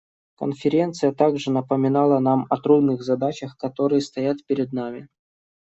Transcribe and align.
Конференция 0.33 1.11
также 1.13 1.51
напомнила 1.51 2.17
нам 2.17 2.47
о 2.49 2.57
трудных 2.57 3.03
задачах, 3.03 3.55
которые 3.55 4.01
стоят 4.01 4.43
перед 4.47 4.73
нами. 4.73 5.07